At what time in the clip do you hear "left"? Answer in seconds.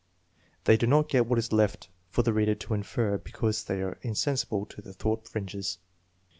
1.53-1.89